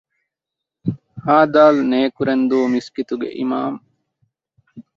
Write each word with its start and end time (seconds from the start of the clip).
ހދ. 1.25 1.55
ނޭކުރެންދޫ 1.91 2.59
މިސްކިތުގެ 2.73 3.29
އިމާމު 3.37 3.77